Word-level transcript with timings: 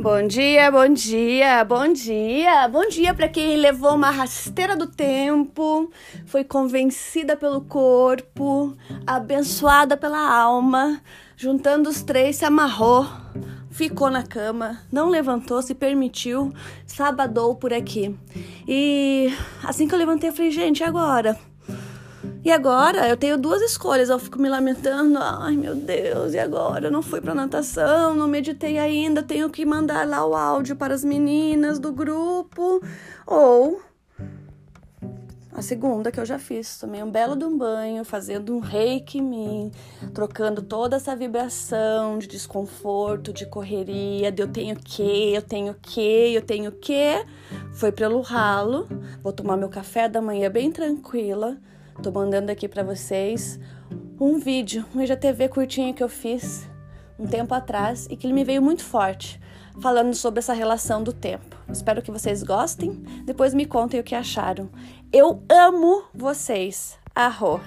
Bom 0.00 0.26
dia, 0.26 0.70
bom 0.70 0.88
dia, 0.88 1.62
bom 1.62 1.92
dia, 1.92 2.66
bom 2.68 2.88
dia 2.88 3.12
para 3.12 3.28
quem 3.28 3.58
levou 3.58 3.94
uma 3.94 4.10
rasteira 4.10 4.74
do 4.74 4.86
tempo, 4.86 5.90
foi 6.24 6.42
convencida 6.42 7.36
pelo 7.36 7.60
corpo, 7.60 8.74
abençoada 9.06 9.98
pela 9.98 10.18
alma, 10.34 11.02
juntando 11.36 11.90
os 11.90 12.00
três, 12.00 12.36
se 12.36 12.46
amarrou, 12.46 13.06
ficou 13.70 14.08
na 14.08 14.22
cama, 14.22 14.80
não 14.90 15.10
levantou, 15.10 15.60
se 15.60 15.74
permitiu, 15.74 16.50
sabadou 16.86 17.54
por 17.54 17.70
aqui. 17.70 18.16
E 18.66 19.30
assim 19.62 19.86
que 19.86 19.94
eu 19.94 19.98
levantei, 19.98 20.30
eu 20.30 20.34
falei, 20.34 20.50
gente, 20.50 20.82
agora? 20.82 21.38
E 22.44 22.50
agora 22.50 23.08
eu 23.08 23.16
tenho 23.16 23.36
duas 23.38 23.62
escolhas. 23.62 24.08
Eu 24.08 24.18
fico 24.18 24.40
me 24.40 24.48
lamentando, 24.48 25.18
ai 25.20 25.56
meu 25.56 25.74
Deus, 25.74 26.34
e 26.34 26.38
agora? 26.38 26.86
Eu 26.86 26.90
não 26.90 27.02
fui 27.02 27.20
pra 27.20 27.34
natação, 27.34 28.14
não 28.14 28.28
meditei 28.28 28.78
ainda, 28.78 29.22
tenho 29.22 29.50
que 29.50 29.64
mandar 29.64 30.06
lá 30.06 30.24
o 30.26 30.34
áudio 30.34 30.76
para 30.76 30.94
as 30.94 31.04
meninas 31.04 31.78
do 31.78 31.92
grupo. 31.92 32.82
Ou 33.26 33.80
a 35.52 35.62
segunda 35.62 36.10
que 36.10 36.18
eu 36.18 36.24
já 36.24 36.38
fiz, 36.38 36.78
tomei 36.78 37.02
um 37.02 37.10
belo 37.10 37.36
de 37.36 37.44
um 37.44 37.58
banho, 37.58 38.04
fazendo 38.04 38.54
um 38.54 38.60
reiki 38.60 39.18
em 39.18 39.22
mim, 39.22 39.72
trocando 40.14 40.62
toda 40.62 40.96
essa 40.96 41.14
vibração 41.14 42.18
de 42.18 42.26
desconforto, 42.26 43.32
de 43.32 43.44
correria, 43.44 44.32
de 44.32 44.42
eu 44.42 44.48
tenho 44.48 44.76
que, 44.76 45.34
eu 45.34 45.42
tenho 45.42 45.74
que, 45.74 46.34
eu 46.34 46.42
tenho 46.42 46.72
que. 46.72 47.26
Foi 47.74 47.92
pelo 47.92 48.20
ralo, 48.20 48.88
vou 49.22 49.32
tomar 49.32 49.56
meu 49.56 49.68
café 49.68 50.08
da 50.08 50.22
manhã 50.22 50.50
bem 50.50 50.70
tranquila 50.70 51.58
Tô 52.02 52.10
mandando 52.10 52.50
aqui 52.50 52.66
para 52.66 52.82
vocês 52.82 53.60
um 54.18 54.38
vídeo, 54.38 54.86
um 54.94 55.02
IGTV 55.02 55.50
curtinho 55.50 55.92
que 55.92 56.02
eu 56.02 56.08
fiz 56.08 56.66
um 57.18 57.26
tempo 57.26 57.52
atrás 57.52 58.06
e 58.08 58.16
que 58.16 58.26
ele 58.26 58.32
me 58.32 58.42
veio 58.42 58.62
muito 58.62 58.82
forte, 58.82 59.38
falando 59.82 60.14
sobre 60.14 60.38
essa 60.38 60.54
relação 60.54 61.02
do 61.02 61.12
tempo. 61.12 61.56
Espero 61.70 62.00
que 62.00 62.10
vocês 62.10 62.42
gostem. 62.42 62.92
Depois 63.26 63.52
me 63.52 63.66
contem 63.66 64.00
o 64.00 64.04
que 64.04 64.14
acharam. 64.14 64.70
Eu 65.12 65.42
amo 65.50 66.04
vocês. 66.14 66.98
Arro! 67.14 67.60